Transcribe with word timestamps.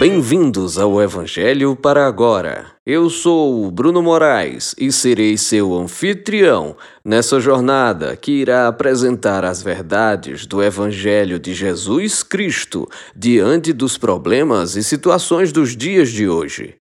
Bem-vindos 0.00 0.78
ao 0.78 1.02
Evangelho 1.02 1.76
para 1.76 2.06
agora. 2.06 2.72
Eu 2.86 3.10
sou 3.10 3.66
o 3.66 3.70
Bruno 3.70 4.02
Moraes 4.02 4.74
e 4.78 4.90
serei 4.90 5.36
seu 5.36 5.74
anfitrião 5.74 6.74
nessa 7.04 7.38
jornada 7.38 8.16
que 8.16 8.32
irá 8.32 8.66
apresentar 8.66 9.44
as 9.44 9.62
verdades 9.62 10.46
do 10.46 10.62
Evangelho 10.62 11.38
de 11.38 11.52
Jesus 11.52 12.22
Cristo 12.22 12.88
diante 13.14 13.74
dos 13.74 13.98
problemas 13.98 14.74
e 14.74 14.82
situações 14.82 15.52
dos 15.52 15.76
dias 15.76 16.08
de 16.08 16.26
hoje. 16.26 16.76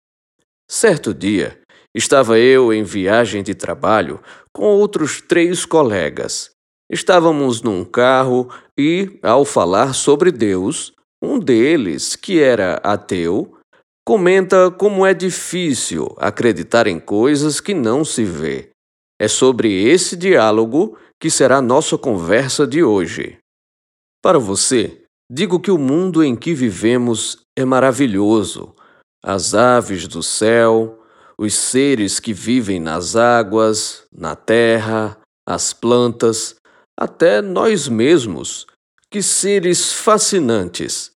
Certo 0.70 1.14
dia, 1.14 1.58
estava 1.96 2.38
eu 2.38 2.74
em 2.74 2.84
viagem 2.84 3.42
de 3.42 3.56
trabalho 3.56 4.20
com 4.52 4.66
outros 4.66 5.22
três 5.22 5.64
colegas. 5.64 6.50
Estávamos 6.92 7.62
num 7.62 7.86
carro 7.86 8.50
e, 8.78 9.18
ao 9.24 9.46
falar 9.46 9.94
sobre 9.94 10.34
Deus, 10.34 10.94
um 11.26 11.40
deles, 11.40 12.16
que 12.16 12.40
era 12.40 12.76
ateu, 12.84 13.58
comenta 14.06 14.70
como 14.70 15.06
é 15.06 15.14
difícil 15.14 16.16
acreditar 16.18 16.86
em 16.86 17.00
coisas 17.00 17.60
que 17.60 17.74
não 17.74 18.06
se 18.06 18.24
vê. 18.24 18.70
É 19.20 19.28
sobre 19.28 19.84
esse 19.84 20.16
diálogo 20.16 20.98
que 21.20 21.30
será 21.30 21.62
nossa 21.62 21.98
conversa 21.98 22.68
de 22.68 22.84
hoje. 22.84 23.38
Para 24.22 24.38
você, 24.38 25.04
digo 25.32 25.60
que 25.60 25.72
o 25.72 25.78
mundo 25.78 26.24
em 26.24 26.36
que 26.36 26.54
vivemos 26.54 27.40
é 27.58 27.66
maravilhoso. 27.66 28.76
As 29.24 29.56
aves 29.56 30.08
do 30.08 30.22
céu, 30.22 31.02
os 31.38 31.56
seres 31.56 32.20
que 32.20 32.34
vivem 32.34 32.80
nas 32.80 33.16
águas, 33.16 34.04
na 34.12 34.36
terra, 34.36 35.18
as 35.48 35.74
plantas, 35.74 36.56
até 37.00 37.42
nós 37.42 37.88
mesmos. 37.88 38.68
Que 39.10 39.22
seres 39.22 39.94
fascinantes! 39.94 41.15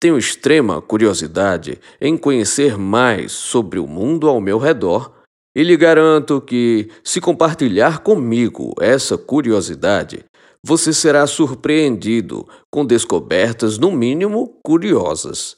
Tenho 0.00 0.16
extrema 0.16 0.80
curiosidade 0.80 1.80
em 2.00 2.16
conhecer 2.16 2.78
mais 2.78 3.32
sobre 3.32 3.80
o 3.80 3.86
mundo 3.86 4.28
ao 4.28 4.40
meu 4.40 4.56
redor 4.56 5.12
e 5.56 5.64
lhe 5.64 5.76
garanto 5.76 6.40
que, 6.40 6.88
se 7.02 7.20
compartilhar 7.20 7.98
comigo 7.98 8.72
essa 8.80 9.18
curiosidade, 9.18 10.24
você 10.64 10.92
será 10.92 11.26
surpreendido 11.26 12.46
com 12.70 12.84
descobertas, 12.84 13.76
no 13.76 13.90
mínimo, 13.90 14.58
curiosas. 14.64 15.56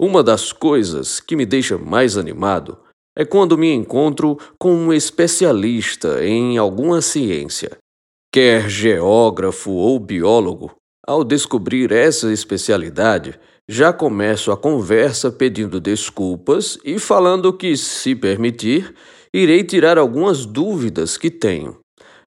Uma 0.00 0.22
das 0.22 0.52
coisas 0.52 1.18
que 1.18 1.34
me 1.34 1.44
deixa 1.44 1.76
mais 1.76 2.16
animado 2.16 2.78
é 3.16 3.24
quando 3.24 3.58
me 3.58 3.72
encontro 3.72 4.38
com 4.58 4.72
um 4.72 4.92
especialista 4.92 6.24
em 6.24 6.58
alguma 6.58 7.00
ciência. 7.00 7.76
Quer 8.32 8.68
geógrafo 8.68 9.70
ou 9.70 9.98
biólogo, 9.98 10.76
ao 11.06 11.22
descobrir 11.22 11.92
essa 11.92 12.32
especialidade, 12.32 13.38
já 13.68 13.92
começo 13.92 14.52
a 14.52 14.56
conversa 14.56 15.32
pedindo 15.32 15.80
desculpas 15.80 16.78
e 16.84 16.98
falando 16.98 17.52
que, 17.52 17.76
se 17.76 18.14
permitir, 18.14 18.94
irei 19.32 19.64
tirar 19.64 19.98
algumas 19.98 20.44
dúvidas 20.44 21.16
que 21.16 21.30
tenho. 21.30 21.78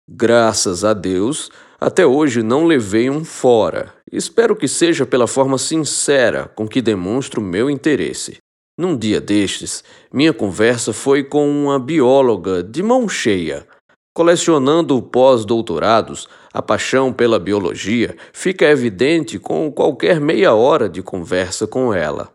Graças 0.09 0.83
a 0.83 0.93
Deus, 0.93 1.51
até 1.79 2.05
hoje 2.05 2.41
não 2.41 2.65
levei 2.65 3.09
um 3.09 3.23
fora. 3.23 3.93
Espero 4.11 4.55
que 4.55 4.67
seja 4.67 5.05
pela 5.05 5.27
forma 5.27 5.57
sincera 5.57 6.47
com 6.55 6.67
que 6.67 6.81
demonstro 6.81 7.41
meu 7.41 7.69
interesse. 7.69 8.37
Num 8.79 8.97
dia 8.97 9.19
destes, 9.19 9.83
minha 10.13 10.33
conversa 10.33 10.93
foi 10.93 11.23
com 11.23 11.49
uma 11.49 11.79
bióloga 11.79 12.63
de 12.63 12.81
mão 12.81 13.07
cheia. 13.07 13.67
Colecionando 14.17 14.99
pós-doutorados, 14.99 16.27
a 16.51 16.59
paixão 16.59 17.13
pela 17.13 17.37
biologia 17.37 18.17
fica 18.33 18.65
evidente 18.65 19.37
com 19.37 19.71
qualquer 19.71 20.19
meia 20.19 20.55
hora 20.55 20.89
de 20.89 21.03
conversa 21.03 21.67
com 21.67 21.93
ela. 21.93 22.31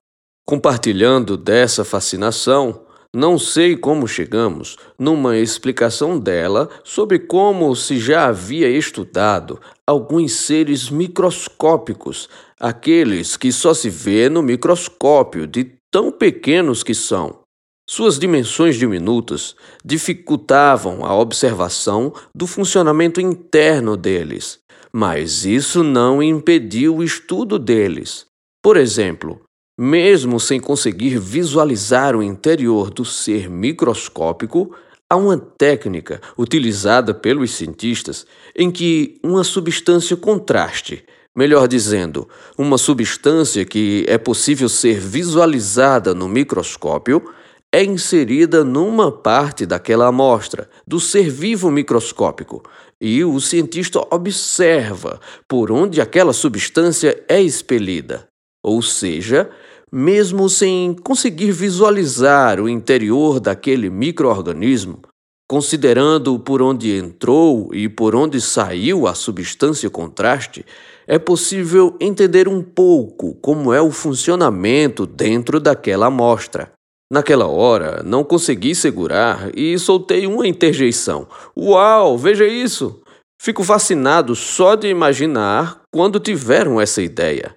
Compartilhando 0.46 1.36
dessa 1.36 1.84
fascinação, 1.84 2.82
não 3.12 3.36
sei 3.36 3.76
como 3.76 4.06
chegamos 4.06 4.76
numa 4.96 5.36
explicação 5.36 6.20
dela 6.20 6.68
sobre 6.84 7.18
como 7.18 7.74
se 7.74 7.98
já 7.98 8.26
havia 8.28 8.68
estudado 8.68 9.60
alguns 9.84 10.34
seres 10.34 10.88
microscópicos, 10.88 12.28
aqueles 12.60 13.36
que 13.36 13.50
só 13.50 13.74
se 13.74 13.90
vê 13.90 14.28
no 14.28 14.40
microscópio 14.40 15.48
de 15.48 15.72
tão 15.90 16.12
pequenos 16.12 16.84
que 16.84 16.94
são. 16.94 17.41
Suas 17.94 18.18
dimensões 18.18 18.76
diminutas 18.76 19.54
dificultavam 19.84 21.04
a 21.04 21.14
observação 21.14 22.10
do 22.34 22.46
funcionamento 22.46 23.20
interno 23.20 23.98
deles, 23.98 24.60
mas 24.90 25.44
isso 25.44 25.84
não 25.84 26.22
impediu 26.22 26.96
o 26.96 27.04
estudo 27.04 27.58
deles. 27.58 28.24
Por 28.62 28.78
exemplo, 28.78 29.42
mesmo 29.78 30.40
sem 30.40 30.58
conseguir 30.58 31.18
visualizar 31.18 32.16
o 32.16 32.22
interior 32.22 32.88
do 32.88 33.04
ser 33.04 33.50
microscópico, 33.50 34.74
há 35.06 35.14
uma 35.14 35.36
técnica 35.36 36.18
utilizada 36.38 37.12
pelos 37.12 37.50
cientistas 37.50 38.26
em 38.56 38.70
que 38.70 39.20
uma 39.22 39.44
substância 39.44 40.16
contraste, 40.16 41.04
melhor 41.36 41.68
dizendo, 41.68 42.26
uma 42.56 42.78
substância 42.78 43.66
que 43.66 44.06
é 44.08 44.16
possível 44.16 44.70
ser 44.70 44.98
visualizada 44.98 46.14
no 46.14 46.26
microscópio, 46.26 47.22
é 47.74 47.82
inserida 47.82 48.62
numa 48.62 49.10
parte 49.10 49.64
daquela 49.64 50.06
amostra 50.06 50.68
do 50.86 51.00
ser 51.00 51.30
vivo 51.30 51.70
microscópico 51.70 52.62
e 53.00 53.24
o 53.24 53.40
cientista 53.40 53.98
observa 54.14 55.18
por 55.48 55.72
onde 55.72 56.00
aquela 56.00 56.34
substância 56.34 57.24
é 57.26 57.40
expelida. 57.40 58.28
Ou 58.62 58.82
seja, 58.82 59.50
mesmo 59.90 60.48
sem 60.50 60.94
conseguir 60.94 61.50
visualizar 61.50 62.60
o 62.60 62.68
interior 62.68 63.40
daquele 63.40 63.88
microorganismo, 63.88 65.00
considerando 65.48 66.38
por 66.38 66.60
onde 66.60 66.94
entrou 66.94 67.74
e 67.74 67.88
por 67.88 68.14
onde 68.14 68.40
saiu 68.40 69.06
a 69.06 69.14
substância 69.14 69.88
contraste, 69.88 70.64
é 71.06 71.18
possível 71.18 71.96
entender 71.98 72.46
um 72.46 72.62
pouco 72.62 73.34
como 73.42 73.72
é 73.72 73.80
o 73.80 73.90
funcionamento 73.90 75.06
dentro 75.06 75.58
daquela 75.58 76.06
amostra. 76.06 76.70
Naquela 77.12 77.46
hora, 77.46 78.02
não 78.02 78.24
consegui 78.24 78.74
segurar 78.74 79.50
e 79.54 79.78
soltei 79.78 80.26
uma 80.26 80.46
interjeição. 80.46 81.28
Uau, 81.54 82.16
veja 82.16 82.46
isso! 82.46 83.02
Fico 83.38 83.62
fascinado 83.62 84.34
só 84.34 84.74
de 84.76 84.88
imaginar 84.88 85.82
quando 85.92 86.18
tiveram 86.18 86.80
essa 86.80 87.02
ideia. 87.02 87.54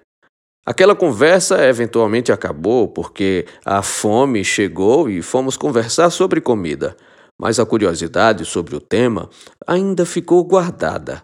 Aquela 0.66 0.94
conversa 0.94 1.66
eventualmente 1.66 2.30
acabou 2.30 2.86
porque 2.86 3.46
a 3.64 3.80
fome 3.80 4.44
chegou 4.44 5.08
e 5.08 5.22
fomos 5.22 5.56
conversar 5.56 6.10
sobre 6.10 6.42
comida, 6.42 6.94
mas 7.40 7.58
a 7.58 7.64
curiosidade 7.64 8.44
sobre 8.44 8.76
o 8.76 8.80
tema 8.80 9.30
ainda 9.66 10.04
ficou 10.04 10.44
guardada. 10.44 11.22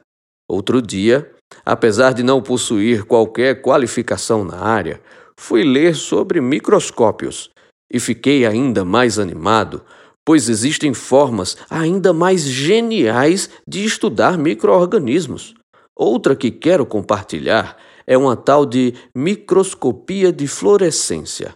Outro 0.48 0.80
dia, 0.80 1.30
apesar 1.66 2.14
de 2.14 2.22
não 2.22 2.40
possuir 2.40 3.04
qualquer 3.04 3.60
qualificação 3.60 4.42
na 4.42 4.56
área, 4.56 5.02
fui 5.38 5.62
ler 5.64 5.94
sobre 5.94 6.40
microscópios 6.40 7.51
e 7.92 8.00
fiquei 8.00 8.46
ainda 8.46 8.84
mais 8.84 9.18
animado, 9.18 9.82
pois 10.24 10.48
existem 10.48 10.94
formas 10.94 11.56
ainda 11.68 12.12
mais 12.12 12.42
geniais 12.42 13.50
de 13.68 13.84
estudar 13.84 14.38
microorganismos. 14.38 15.54
Outra 15.94 16.34
que 16.34 16.50
quero 16.50 16.86
compartilhar 16.86 17.76
é 18.06 18.16
uma 18.16 18.34
tal 18.34 18.64
de 18.64 18.94
microscopia 19.14 20.32
de 20.32 20.46
fluorescência. 20.46 21.54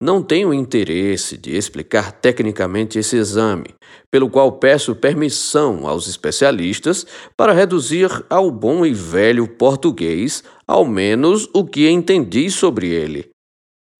Não 0.00 0.22
tenho 0.22 0.54
interesse 0.54 1.36
de 1.36 1.56
explicar 1.56 2.12
tecnicamente 2.12 3.00
esse 3.00 3.16
exame, 3.16 3.74
pelo 4.12 4.30
qual 4.30 4.52
peço 4.52 4.94
permissão 4.94 5.88
aos 5.88 6.06
especialistas 6.06 7.04
para 7.36 7.52
reduzir 7.52 8.08
ao 8.30 8.48
bom 8.48 8.86
e 8.86 8.92
velho 8.92 9.48
português, 9.48 10.44
ao 10.68 10.84
menos 10.84 11.48
o 11.52 11.64
que 11.64 11.88
entendi 11.90 12.48
sobre 12.48 12.88
ele. 12.88 13.28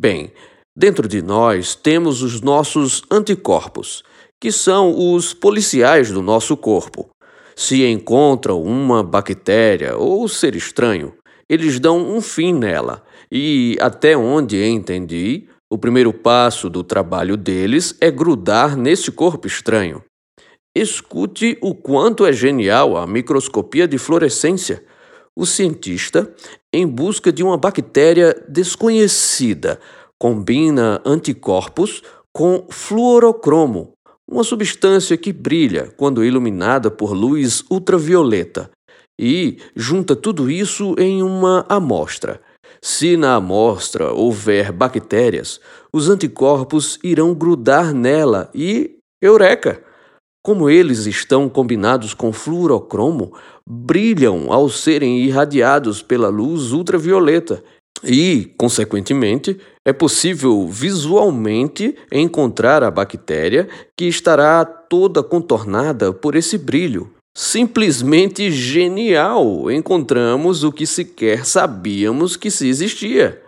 Bem, 0.01 0.33
Dentro 0.81 1.09
de 1.09 1.21
nós 1.21 1.75
temos 1.75 2.23
os 2.23 2.41
nossos 2.41 3.03
anticorpos, 3.11 4.05
que 4.41 4.53
são 4.53 5.13
os 5.13 5.35
policiais 5.35 6.13
do 6.13 6.23
nosso 6.23 6.57
corpo. 6.57 7.11
Se 7.57 7.85
encontram 7.85 8.63
uma 8.63 9.03
bactéria 9.03 9.97
ou 9.97 10.29
ser 10.29 10.55
estranho, 10.55 11.15
eles 11.49 11.81
dão 11.81 11.99
um 11.99 12.21
fim 12.21 12.55
nela. 12.55 13.03
E, 13.29 13.77
até 13.81 14.17
onde 14.17 14.65
entendi, 14.65 15.49
o 15.69 15.77
primeiro 15.77 16.13
passo 16.13 16.71
do 16.71 16.85
trabalho 16.85 17.37
deles 17.37 17.97
é 18.01 18.09
grudar 18.09 18.77
nesse 18.77 19.11
corpo 19.11 19.49
estranho. 19.49 20.01
Escute 20.73 21.59
o 21.61 21.75
quanto 21.75 22.25
é 22.25 22.33
genial 22.33 22.97
a 22.97 23.05
microscopia 23.05 23.89
de 23.89 23.99
fluorescência. 23.99 24.85
O 25.35 25.45
cientista, 25.45 26.33
em 26.73 26.87
busca 26.87 27.33
de 27.33 27.43
uma 27.43 27.57
bactéria 27.57 28.41
desconhecida, 28.49 29.81
combina 30.19 31.01
anticorpos 31.05 32.03
com 32.33 32.67
fluorocromo, 32.69 33.93
uma 34.29 34.45
substância 34.45 35.17
que 35.17 35.33
brilha 35.33 35.93
quando 35.97 36.25
iluminada 36.25 36.91
por 36.91 37.13
luz 37.13 37.65
ultravioleta, 37.71 38.71
e 39.19 39.59
junta 39.75 40.15
tudo 40.15 40.51
isso 40.51 40.95
em 40.99 41.23
uma 41.23 41.65
amostra. 41.69 42.41
Se 42.81 43.17
na 43.17 43.35
amostra 43.35 44.13
houver 44.13 44.71
bactérias, 44.71 45.61
os 45.93 46.09
anticorpos 46.09 46.99
irão 47.03 47.35
grudar 47.35 47.93
nela 47.93 48.51
e, 48.55 48.99
eureka! 49.23 49.83
Como 50.45 50.71
eles 50.71 51.07
estão 51.07 51.49
combinados 51.49 52.15
com 52.15 52.33
fluorocromo, 52.33 53.33
brilham 53.69 54.53
ao 54.53 54.69
serem 54.69 55.19
irradiados 55.19 56.01
pela 56.01 56.29
luz 56.29 56.73
ultravioleta 56.73 57.63
e, 58.03 58.53
consequentemente, 58.57 59.59
é 59.85 59.93
possível 59.93 60.69
visualmente 60.69 61.97
encontrar 62.13 62.83
a 62.83 62.91
bactéria 62.91 63.69
que 63.97 64.07
estará 64.07 64.65
toda 64.65 65.23
contornada 65.23 66.13
por 66.13 66.35
esse 66.37 66.57
brilho. 66.59 67.13
Simplesmente 67.37 68.51
genial! 68.51 69.71
Encontramos 69.71 70.65
o 70.65 70.73
que 70.73 70.87
sequer 70.87 71.45
sabíamos 71.45 72.37
que 72.37 72.51
se 72.51 72.69
existia. 72.69 73.43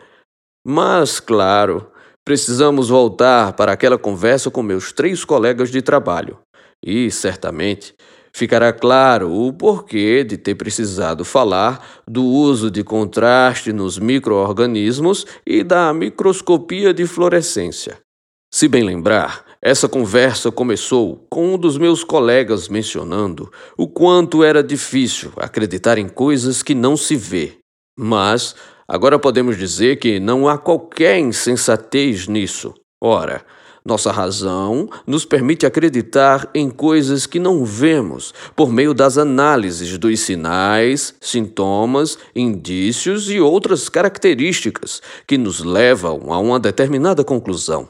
Mas, 0.66 1.18
claro, 1.20 1.90
precisamos 2.24 2.88
voltar 2.88 3.52
para 3.54 3.72
aquela 3.72 3.98
conversa 3.98 4.50
com 4.50 4.62
meus 4.62 4.92
três 4.92 5.24
colegas 5.24 5.70
de 5.70 5.82
trabalho. 5.82 6.38
E, 6.84 7.10
certamente, 7.10 7.94
ficará 8.32 8.72
claro 8.72 9.32
o 9.32 9.52
porquê 9.52 10.24
de 10.24 10.36
ter 10.36 10.54
precisado 10.54 11.24
falar 11.24 12.02
do 12.06 12.24
uso 12.24 12.70
de 12.70 12.82
contraste 12.82 13.72
nos 13.72 13.98
microorganismos 13.98 15.26
e 15.46 15.62
da 15.62 15.92
microscopia 15.92 16.92
de 16.94 17.06
fluorescência. 17.06 17.98
Se 18.52 18.66
bem 18.66 18.82
lembrar, 18.82 19.44
essa 19.62 19.88
conversa 19.88 20.50
começou 20.50 21.26
com 21.28 21.54
um 21.54 21.58
dos 21.58 21.76
meus 21.76 22.02
colegas 22.02 22.68
mencionando 22.68 23.52
o 23.76 23.86
quanto 23.86 24.42
era 24.42 24.62
difícil 24.62 25.32
acreditar 25.36 25.98
em 25.98 26.08
coisas 26.08 26.62
que 26.62 26.74
não 26.74 26.96
se 26.96 27.14
vê. 27.14 27.58
Mas 27.98 28.56
agora 28.88 29.18
podemos 29.18 29.58
dizer 29.58 29.96
que 29.96 30.18
não 30.18 30.48
há 30.48 30.56
qualquer 30.56 31.18
insensatez 31.18 32.26
nisso. 32.26 32.74
Ora, 33.00 33.44
nossa 33.84 34.12
razão 34.12 34.88
nos 35.06 35.24
permite 35.24 35.64
acreditar 35.64 36.48
em 36.54 36.68
coisas 36.70 37.26
que 37.26 37.38
não 37.38 37.64
vemos 37.64 38.34
por 38.54 38.70
meio 38.70 38.92
das 38.92 39.16
análises 39.16 39.96
dos 39.96 40.20
sinais, 40.20 41.14
sintomas, 41.20 42.18
indícios 42.34 43.30
e 43.30 43.40
outras 43.40 43.88
características 43.88 45.00
que 45.26 45.38
nos 45.38 45.60
levam 45.60 46.32
a 46.32 46.38
uma 46.38 46.60
determinada 46.60 47.24
conclusão. 47.24 47.88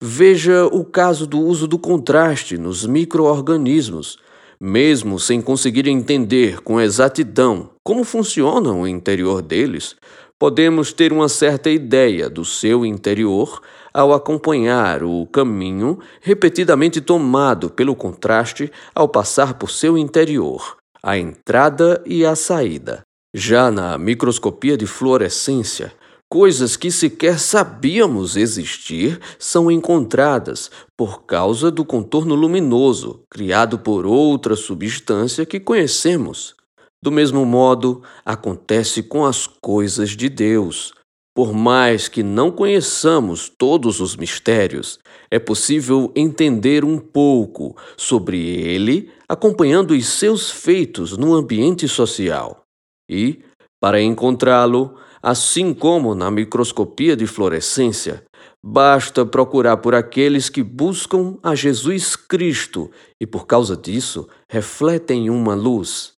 Veja 0.00 0.66
o 0.66 0.84
caso 0.84 1.26
do 1.26 1.40
uso 1.40 1.66
do 1.66 1.78
contraste 1.78 2.56
nos 2.56 2.86
microorganismos. 2.86 4.18
Mesmo 4.60 5.20
sem 5.20 5.40
conseguir 5.40 5.86
entender 5.86 6.60
com 6.62 6.80
exatidão 6.80 7.70
como 7.84 8.02
funciona 8.02 8.72
o 8.72 8.88
interior 8.88 9.40
deles, 9.40 9.96
podemos 10.38 10.92
ter 10.92 11.12
uma 11.12 11.28
certa 11.28 11.68
ideia 11.68 12.30
do 12.30 12.44
seu 12.44 12.86
interior 12.86 13.60
ao 13.92 14.12
acompanhar 14.12 15.02
o 15.02 15.26
caminho 15.26 15.98
repetidamente 16.20 17.00
tomado 17.00 17.68
pelo 17.68 17.96
contraste 17.96 18.70
ao 18.94 19.08
passar 19.08 19.54
por 19.54 19.70
seu 19.70 19.98
interior, 19.98 20.76
a 21.02 21.18
entrada 21.18 22.00
e 22.06 22.24
a 22.24 22.36
saída. 22.36 23.02
Já 23.34 23.70
na 23.70 23.98
microscopia 23.98 24.76
de 24.76 24.86
fluorescência, 24.86 25.92
coisas 26.30 26.76
que 26.76 26.90
sequer 26.90 27.38
sabíamos 27.38 28.36
existir 28.36 29.18
são 29.38 29.70
encontradas 29.70 30.70
por 30.96 31.24
causa 31.24 31.70
do 31.70 31.84
contorno 31.84 32.34
luminoso 32.34 33.22
criado 33.30 33.78
por 33.78 34.06
outra 34.06 34.54
substância 34.54 35.44
que 35.44 35.58
conhecemos. 35.58 36.57
Do 37.02 37.12
mesmo 37.12 37.44
modo, 37.44 38.02
acontece 38.24 39.02
com 39.02 39.24
as 39.24 39.46
coisas 39.46 40.10
de 40.10 40.28
Deus. 40.28 40.92
Por 41.34 41.52
mais 41.52 42.08
que 42.08 42.22
não 42.22 42.50
conheçamos 42.50 43.48
todos 43.48 44.00
os 44.00 44.16
mistérios, 44.16 44.98
é 45.30 45.38
possível 45.38 46.10
entender 46.16 46.84
um 46.84 46.98
pouco 46.98 47.76
sobre 47.96 48.38
ele 48.40 49.12
acompanhando 49.28 49.92
os 49.92 50.06
seus 50.08 50.50
feitos 50.50 51.16
no 51.16 51.34
ambiente 51.34 51.86
social. 51.86 52.64
E, 53.08 53.44
para 53.80 54.02
encontrá-lo, 54.02 54.96
assim 55.22 55.72
como 55.72 56.12
na 56.14 56.28
microscopia 56.28 57.14
de 57.14 57.26
fluorescência, 57.26 58.24
basta 58.60 59.24
procurar 59.24 59.76
por 59.76 59.94
aqueles 59.94 60.48
que 60.48 60.64
buscam 60.64 61.38
a 61.40 61.54
Jesus 61.54 62.16
Cristo 62.16 62.90
e, 63.20 63.26
por 63.26 63.46
causa 63.46 63.76
disso, 63.76 64.28
refletem 64.50 65.30
uma 65.30 65.54
luz. 65.54 66.17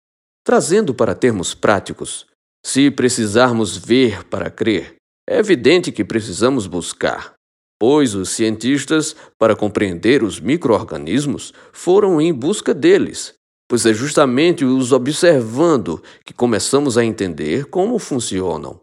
Trazendo 0.50 0.96
para 0.96 1.14
termos 1.14 1.54
práticos, 1.54 2.26
se 2.66 2.90
precisarmos 2.90 3.78
ver 3.78 4.24
para 4.24 4.50
crer, 4.50 4.96
é 5.30 5.38
evidente 5.38 5.92
que 5.92 6.04
precisamos 6.04 6.66
buscar, 6.66 7.36
pois 7.80 8.16
os 8.16 8.30
cientistas, 8.30 9.16
para 9.38 9.56
compreender 9.56 10.24
os 10.24 10.40
microorganismos, 10.40 11.54
foram 11.72 12.20
em 12.20 12.34
busca 12.34 12.74
deles, 12.74 13.36
pois 13.70 13.86
é 13.86 13.94
justamente 13.94 14.66
os 14.66 14.92
observando 14.92 16.02
que 16.26 16.34
começamos 16.34 16.98
a 16.98 17.06
entender 17.06 17.66
como 17.66 18.00
funcionam. 18.00 18.80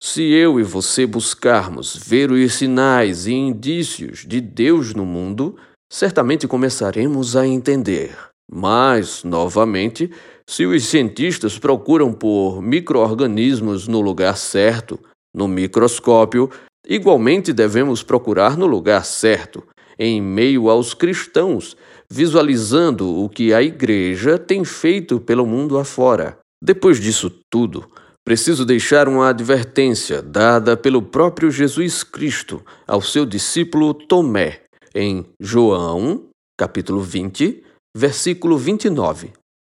Se 0.00 0.22
eu 0.22 0.60
e 0.60 0.62
você 0.62 1.06
buscarmos 1.06 1.96
ver 1.96 2.30
os 2.30 2.54
sinais 2.54 3.26
e 3.26 3.32
indícios 3.32 4.24
de 4.24 4.40
Deus 4.40 4.94
no 4.94 5.04
mundo, 5.04 5.58
certamente 5.92 6.46
começaremos 6.46 7.34
a 7.34 7.44
entender. 7.44 8.29
Mas, 8.52 9.22
novamente, 9.22 10.10
se 10.44 10.66
os 10.66 10.84
cientistas 10.84 11.56
procuram 11.56 12.12
por 12.12 12.60
microorganismos 12.60 13.86
no 13.86 14.00
lugar 14.00 14.36
certo, 14.36 14.98
no 15.32 15.46
microscópio, 15.46 16.50
igualmente 16.84 17.52
devemos 17.52 18.02
procurar 18.02 18.56
no 18.56 18.66
lugar 18.66 19.04
certo, 19.04 19.62
em 19.96 20.20
meio 20.20 20.68
aos 20.68 20.94
cristãos, 20.94 21.76
visualizando 22.10 23.22
o 23.22 23.28
que 23.28 23.54
a 23.54 23.62
Igreja 23.62 24.36
tem 24.36 24.64
feito 24.64 25.20
pelo 25.20 25.46
mundo 25.46 25.78
afora. 25.78 26.38
Depois 26.60 26.98
disso 26.98 27.30
tudo, 27.48 27.86
preciso 28.24 28.64
deixar 28.64 29.06
uma 29.06 29.28
advertência 29.28 30.20
dada 30.20 30.76
pelo 30.76 31.00
próprio 31.00 31.50
Jesus 31.52 32.02
Cristo 32.02 32.60
ao 32.86 33.00
seu 33.00 33.24
discípulo 33.24 33.94
Tomé, 33.94 34.62
em 34.92 35.24
João, 35.38 36.24
capítulo 36.58 37.00
20, 37.00 37.62
versículo 37.96 38.56
29, 38.56 39.32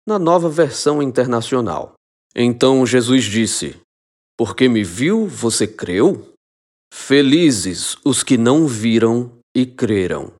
na 0.07 0.17
nova 0.17 0.49
versão 0.49 1.01
internacional. 1.01 1.93
Então 2.35 2.85
Jesus 2.85 3.23
disse: 3.23 3.79
porque 4.37 4.67
me 4.67 4.83
viu, 4.83 5.27
você 5.27 5.65
creu? 5.65 6.33
Felizes 6.93 7.95
os 8.03 8.21
que 8.21 8.37
não 8.37 8.67
viram 8.67 9.31
e 9.55 9.65
creram. 9.65 10.33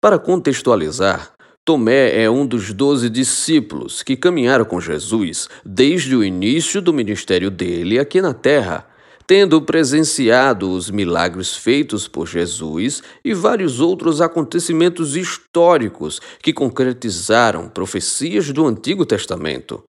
Para 0.00 0.18
contextualizar, 0.18 1.34
Tomé 1.66 2.22
é 2.22 2.30
um 2.30 2.46
dos 2.46 2.72
doze 2.72 3.10
discípulos 3.10 4.02
que 4.02 4.16
caminharam 4.16 4.64
com 4.64 4.80
Jesus 4.80 5.48
desde 5.64 6.16
o 6.16 6.24
início 6.24 6.80
do 6.80 6.92
ministério 6.94 7.50
dele 7.50 7.98
aqui 7.98 8.20
na 8.20 8.32
terra, 8.32 8.86
tendo 9.26 9.60
presenciado 9.62 10.70
os 10.70 10.90
milagres 10.90 11.56
feitos 11.56 12.06
por 12.06 12.26
Jesus 12.26 13.02
e 13.24 13.32
vários 13.32 13.80
outros 13.80 14.20
acontecimentos 14.20 15.16
históricos 15.16 16.20
que 16.42 16.52
concretizaram 16.52 17.68
profecias 17.68 18.52
do 18.52 18.66
Antigo 18.66 19.06
Testamento. 19.06 19.82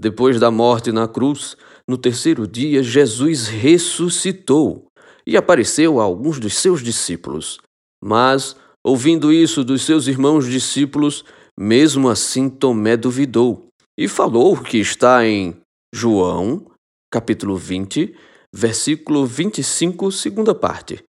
Depois 0.00 0.40
da 0.40 0.50
morte 0.50 0.90
na 0.90 1.06
cruz, 1.06 1.56
no 1.86 1.98
terceiro 1.98 2.46
dia, 2.46 2.82
Jesus 2.82 3.48
ressuscitou 3.48 4.86
e 5.26 5.36
apareceu 5.36 6.00
a 6.00 6.04
alguns 6.04 6.38
dos 6.38 6.54
seus 6.54 6.82
discípulos. 6.82 7.58
Mas, 8.02 8.56
ouvindo 8.82 9.30
isso 9.30 9.62
dos 9.62 9.82
seus 9.82 10.06
irmãos 10.06 10.46
discípulos, 10.46 11.22
mesmo 11.58 12.08
assim 12.08 12.48
Tomé 12.48 12.96
duvidou 12.96 13.66
e 13.98 14.08
falou 14.08 14.56
que 14.56 14.78
está 14.78 15.26
em 15.26 15.54
João, 15.94 16.64
capítulo 17.12 17.56
20, 17.56 18.14
versículo 18.52 19.26
25, 19.26 20.10
segunda 20.10 20.54
parte. 20.54 21.02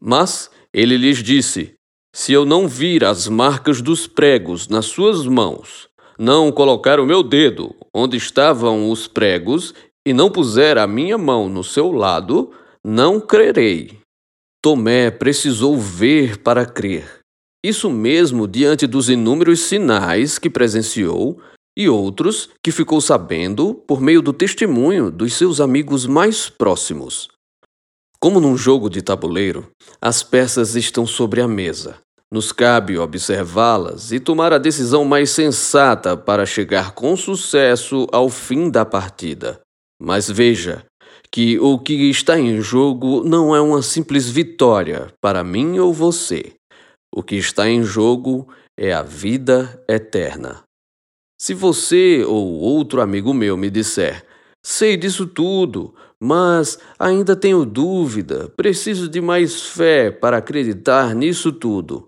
Mas 0.00 0.50
ele 0.72 0.96
lhes 0.96 1.22
disse: 1.22 1.74
Se 2.14 2.32
eu 2.32 2.44
não 2.44 2.66
vir 2.66 3.04
as 3.04 3.28
marcas 3.28 3.80
dos 3.80 4.06
pregos 4.06 4.68
nas 4.68 4.86
suas 4.86 5.26
mãos, 5.26 5.88
não 6.18 6.50
colocar 6.50 6.98
o 7.00 7.06
meu 7.06 7.22
dedo 7.22 7.74
onde 7.94 8.16
estavam 8.16 8.90
os 8.90 9.06
pregos 9.06 9.74
e 10.06 10.12
não 10.12 10.30
puser 10.30 10.78
a 10.78 10.86
minha 10.86 11.16
mão 11.16 11.48
no 11.48 11.62
seu 11.62 11.92
lado, 11.92 12.50
não 12.84 13.20
crerei. 13.20 13.98
Tomé 14.62 15.10
precisou 15.10 15.76
ver 15.76 16.38
para 16.38 16.64
crer. 16.64 17.20
Isso 17.64 17.90
mesmo 17.90 18.48
diante 18.48 18.86
dos 18.86 19.08
inúmeros 19.08 19.60
sinais 19.60 20.38
que 20.38 20.50
presenciou 20.50 21.40
e 21.76 21.88
outros 21.88 22.50
que 22.62 22.70
ficou 22.70 23.00
sabendo 23.00 23.74
por 23.74 24.00
meio 24.00 24.20
do 24.20 24.32
testemunho 24.32 25.10
dos 25.10 25.34
seus 25.34 25.60
amigos 25.60 26.06
mais 26.06 26.48
próximos. 26.48 27.28
Como 28.20 28.40
num 28.40 28.56
jogo 28.56 28.88
de 28.88 29.02
tabuleiro, 29.02 29.68
as 30.00 30.22
peças 30.22 30.76
estão 30.76 31.06
sobre 31.06 31.40
a 31.40 31.48
mesa. 31.48 31.96
Nos 32.30 32.52
cabe 32.52 32.96
observá-las 32.96 34.12
e 34.12 34.20
tomar 34.20 34.52
a 34.52 34.58
decisão 34.58 35.04
mais 35.04 35.30
sensata 35.30 36.16
para 36.16 36.46
chegar 36.46 36.92
com 36.92 37.16
sucesso 37.16 38.06
ao 38.12 38.28
fim 38.28 38.70
da 38.70 38.84
partida. 38.84 39.60
Mas 40.00 40.30
veja 40.30 40.84
que 41.30 41.58
o 41.58 41.78
que 41.78 42.10
está 42.10 42.38
em 42.38 42.60
jogo 42.60 43.24
não 43.24 43.56
é 43.56 43.60
uma 43.60 43.82
simples 43.82 44.28
vitória 44.28 45.12
para 45.20 45.42
mim 45.42 45.78
ou 45.78 45.92
você. 45.92 46.52
O 47.14 47.22
que 47.22 47.36
está 47.36 47.68
em 47.68 47.82
jogo 47.82 48.48
é 48.78 48.92
a 48.92 49.02
vida 49.02 49.82
eterna. 49.88 50.62
Se 51.42 51.54
você 51.54 52.24
ou 52.24 52.60
outro 52.60 53.00
amigo 53.00 53.34
meu 53.34 53.56
me 53.56 53.68
disser, 53.68 54.24
sei 54.64 54.96
disso 54.96 55.26
tudo, 55.26 55.92
mas 56.22 56.78
ainda 56.96 57.34
tenho 57.34 57.66
dúvida, 57.66 58.48
preciso 58.56 59.08
de 59.08 59.20
mais 59.20 59.60
fé 59.60 60.08
para 60.08 60.36
acreditar 60.36 61.16
nisso 61.16 61.50
tudo. 61.50 62.06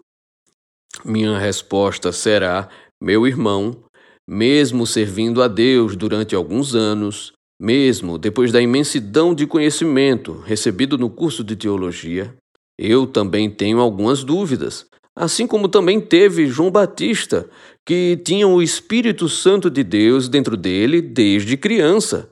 Minha 1.04 1.36
resposta 1.36 2.12
será: 2.12 2.68
meu 3.02 3.26
irmão, 3.26 3.76
mesmo 4.24 4.86
servindo 4.86 5.42
a 5.42 5.48
Deus 5.48 5.96
durante 5.96 6.36
alguns 6.36 6.76
anos, 6.76 7.32
mesmo 7.60 8.18
depois 8.18 8.52
da 8.52 8.62
imensidão 8.62 9.34
de 9.34 9.48
conhecimento 9.48 10.44
recebido 10.46 10.96
no 10.96 11.10
curso 11.10 11.42
de 11.42 11.56
teologia, 11.56 12.32
eu 12.78 13.04
também 13.04 13.50
tenho 13.50 13.80
algumas 13.80 14.22
dúvidas, 14.22 14.86
assim 15.16 15.44
como 15.44 15.68
também 15.68 16.00
teve 16.00 16.46
João 16.46 16.70
Batista, 16.70 17.50
que 17.86 18.16
tinha 18.24 18.48
o 18.48 18.62
Espírito 18.62 19.28
Santo 19.28 19.70
de 19.70 19.84
Deus 19.84 20.28
dentro 20.28 20.56
dele 20.56 21.02
desde 21.02 21.56
criança, 21.56 22.30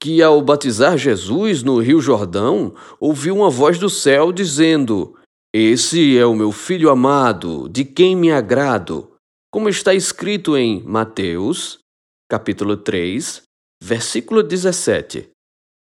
que 0.00 0.22
ao 0.22 0.40
batizar 0.40 0.96
Jesus 0.96 1.62
no 1.62 1.78
Rio 1.78 2.00
Jordão, 2.00 2.74
ouviu 3.00 3.36
uma 3.36 3.50
voz 3.50 3.78
do 3.78 3.90
céu 3.90 4.32
dizendo: 4.32 5.16
Esse 5.52 6.16
é 6.16 6.24
o 6.24 6.34
meu 6.34 6.52
filho 6.52 6.90
amado, 6.90 7.68
de 7.68 7.84
quem 7.84 8.16
me 8.16 8.30
agrado, 8.30 9.10
como 9.50 9.68
está 9.68 9.92
escrito 9.92 10.56
em 10.56 10.82
Mateus, 10.82 11.78
capítulo 12.28 12.76
3, 12.76 13.42
versículo 13.82 14.42
17. 14.42 15.28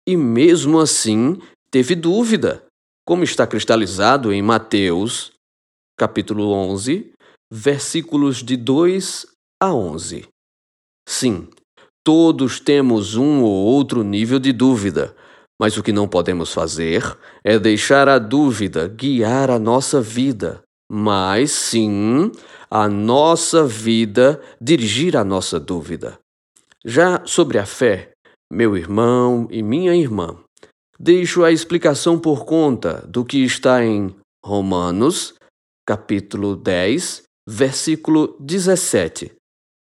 E 0.07 0.17
mesmo 0.17 0.79
assim 0.79 1.37
teve 1.69 1.93
dúvida, 1.93 2.63
como 3.05 3.23
está 3.23 3.45
cristalizado 3.45 4.33
em 4.33 4.41
Mateus, 4.41 5.31
capítulo 5.97 6.51
11, 6.51 7.11
versículos 7.51 8.43
de 8.43 8.55
2 8.55 9.25
a 9.61 9.73
11. 9.73 10.27
Sim, 11.07 11.47
todos 12.03 12.59
temos 12.59 13.15
um 13.15 13.41
ou 13.41 13.51
outro 13.51 14.03
nível 14.03 14.39
de 14.39 14.53
dúvida, 14.53 15.15
mas 15.59 15.77
o 15.77 15.83
que 15.83 15.91
não 15.91 16.07
podemos 16.07 16.53
fazer 16.53 17.03
é 17.43 17.59
deixar 17.59 18.07
a 18.07 18.19
dúvida 18.19 18.87
guiar 18.87 19.49
a 19.49 19.59
nossa 19.59 20.01
vida, 20.01 20.61
mas 20.89 21.51
sim 21.51 22.31
a 22.69 22.87
nossa 22.87 23.65
vida 23.65 24.41
dirigir 24.61 25.17
a 25.17 25.23
nossa 25.23 25.59
dúvida. 25.59 26.19
Já 26.85 27.25
sobre 27.25 27.57
a 27.57 27.65
fé, 27.65 28.11
meu 28.51 28.77
irmão 28.77 29.47
e 29.51 29.61
minha 29.61 29.95
irmã, 29.95 30.37
deixo 30.99 31.43
a 31.43 31.51
explicação 31.51 32.17
por 32.17 32.45
conta 32.45 33.05
do 33.07 33.25
que 33.25 33.43
está 33.43 33.83
em 33.83 34.15
Romanos, 34.45 35.33
capítulo 35.85 36.55
10, 36.55 37.23
versículo 37.51 38.35
17, 38.39 39.31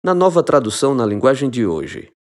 na 0.05 0.15
nova 0.15 0.41
tradução 0.41 0.95
na 0.95 1.05
linguagem 1.05 1.51
de 1.51 1.67
hoje. 1.67 2.13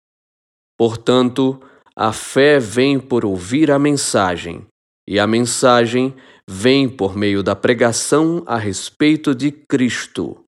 Portanto, 0.75 1.61
a 1.95 2.11
fé 2.11 2.57
vem 2.57 2.99
por 2.99 3.23
ouvir 3.23 3.69
a 3.69 3.77
mensagem, 3.77 4.65
e 5.07 5.19
a 5.19 5.27
mensagem 5.27 6.15
vem 6.49 6.89
por 6.89 7.15
meio 7.15 7.43
da 7.43 7.55
pregação 7.55 8.41
a 8.47 8.57
respeito 8.57 9.35
de 9.35 9.51
Cristo. 9.51 10.43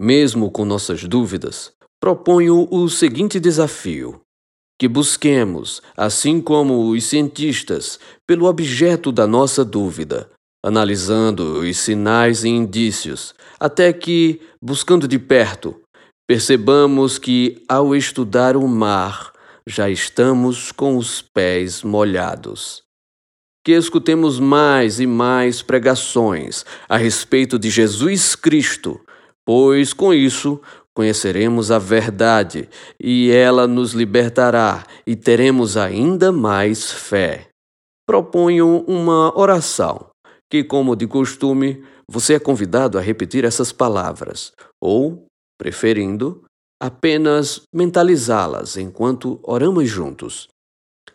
Mesmo 0.00 0.50
com 0.50 0.64
nossas 0.64 1.04
dúvidas, 1.04 1.72
proponho 2.00 2.66
o 2.70 2.88
seguinte 2.88 3.38
desafio: 3.38 4.22
que 4.78 4.88
busquemos, 4.88 5.82
assim 5.94 6.40
como 6.40 6.88
os 6.88 7.04
cientistas, 7.04 8.00
pelo 8.26 8.46
objeto 8.46 9.12
da 9.12 9.26
nossa 9.26 9.62
dúvida, 9.66 10.30
analisando 10.62 11.60
os 11.60 11.78
sinais 11.78 12.44
e 12.44 12.48
indícios, 12.48 13.34
até 13.58 13.92
que, 13.92 14.40
buscando 14.62 15.08
de 15.08 15.18
perto, 15.18 15.80
percebamos 16.26 17.18
que, 17.18 17.62
ao 17.68 17.96
estudar 17.96 18.56
o 18.56 18.68
mar, 18.68 19.32
já 19.66 19.88
estamos 19.88 20.70
com 20.72 20.96
os 20.96 21.22
pés 21.22 21.82
molhados. 21.82 22.82
Que 23.64 23.72
escutemos 23.72 24.38
mais 24.38 25.00
e 25.00 25.06
mais 25.06 25.62
pregações 25.62 26.64
a 26.88 26.96
respeito 26.96 27.58
de 27.58 27.68
Jesus 27.68 28.34
Cristo, 28.34 29.00
pois 29.44 29.92
com 29.92 30.14
isso 30.14 30.60
conheceremos 30.94 31.70
a 31.70 31.78
verdade 31.78 32.68
e 32.98 33.30
ela 33.30 33.66
nos 33.66 33.92
libertará 33.92 34.84
e 35.06 35.14
teremos 35.14 35.76
ainda 35.76 36.32
mais 36.32 36.90
fé. 36.90 37.48
Proponho 38.06 38.84
uma 38.88 39.38
oração 39.38 40.09
que, 40.50 40.64
como 40.64 40.96
de 40.96 41.06
costume, 41.06 41.84
você 42.10 42.34
é 42.34 42.40
convidado 42.40 42.98
a 42.98 43.00
repetir 43.00 43.44
essas 43.44 43.72
palavras 43.72 44.52
ou, 44.80 45.26
preferindo, 45.56 46.44
apenas 46.82 47.62
mentalizá-las 47.72 48.76
enquanto 48.76 49.38
oramos 49.44 49.88
juntos. 49.88 50.48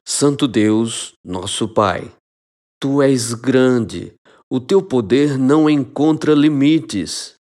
Santo 0.08 0.48
Deus, 0.48 1.14
nosso 1.24 1.68
Pai, 1.68 2.12
tu 2.80 3.02
és 3.02 3.34
grande, 3.34 4.14
o 4.50 4.60
teu 4.60 4.82
poder 4.82 5.38
não 5.38 5.70
encontra 5.70 6.34
limites. 6.34 7.34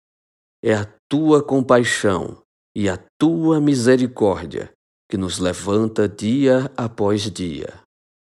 É 0.64 0.74
a 0.74 0.88
tua 1.08 1.44
compaixão 1.44 2.42
e 2.75 2.90
a 2.90 3.00
tua 3.20 3.62
misericórdia 3.62 4.72
que 5.10 5.16
nos 5.16 5.38
levanta 5.38 6.10
dia 6.10 6.72
após 6.75 7.30
dia. 7.32 7.82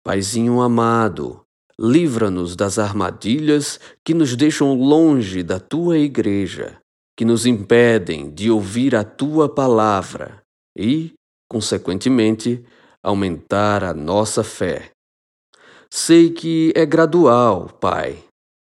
Paizinho 0.03 0.59
amado, 0.59 1.41
livra-nos 1.79 2.55
das 2.55 2.77
armadilhas 2.77 3.79
que 4.03 4.13
nos 4.13 4.35
deixam 4.35 4.73
longe 4.73 5.43
da 5.43 5.59
tua 5.59 5.97
igreja, 5.97 6.77
que 7.17 7.25
nos 7.25 7.45
impedem 7.45 8.29
de 8.31 8.49
ouvir 8.49 8.95
a 8.95 9.03
tua 9.03 9.47
palavra 9.47 10.41
e, 10.77 11.13
consequentemente, 11.49 12.63
aumentar 13.01 13.83
a 13.83 13.93
nossa 13.93 14.43
fé. 14.43 14.91
Sei 15.91 16.31
que 16.31 16.73
é 16.75 16.85
gradual, 16.85 17.69
Pai, 17.69 18.23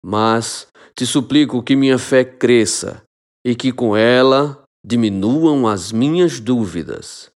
mas 0.05 0.67
te 0.95 1.07
suplico 1.07 1.62
que 1.62 1.76
minha 1.76 1.99
fé 1.99 2.25
cresça 2.25 3.03
e 3.45 3.55
que 3.55 3.73
com 3.73 3.97
ela 3.97 4.62
diminuam 4.85 5.67
as 5.67 5.93
minhas 5.93 6.41
dúvidas. 6.41 7.31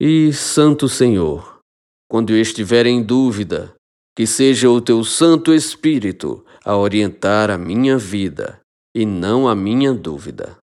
E, 0.00 0.32
Santo 0.32 0.88
Senhor, 0.88 1.60
quando 2.08 2.30
eu 2.30 2.40
estiver 2.40 2.86
em 2.86 3.02
dúvida, 3.02 3.74
que 4.16 4.26
seja 4.26 4.70
o 4.70 4.80
teu 4.80 5.02
Santo 5.04 5.52
Espírito 5.52 6.44
a 6.64 6.76
orientar 6.76 7.50
a 7.50 7.58
minha 7.58 7.96
vida 7.96 8.60
e 8.94 9.06
não 9.06 9.48
a 9.48 9.54
minha 9.54 9.92
dúvida. 9.92 10.56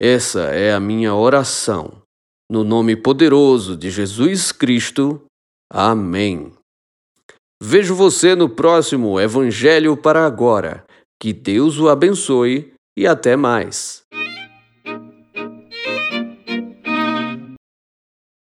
Essa 0.00 0.42
é 0.44 0.74
a 0.74 0.80
minha 0.80 1.14
oração. 1.14 2.02
No 2.50 2.62
nome 2.62 2.94
poderoso 2.96 3.76
de 3.76 3.90
Jesus 3.90 4.52
Cristo. 4.52 5.22
Amém. 5.72 6.52
Vejo 7.62 7.94
você 7.94 8.34
no 8.34 8.48
próximo 8.48 9.18
Evangelho 9.18 9.96
para 9.96 10.26
agora. 10.26 10.84
Que 11.20 11.32
Deus 11.32 11.78
o 11.78 11.88
abençoe 11.88 12.72
e 12.96 13.06
até 13.06 13.36
mais. 13.36 14.02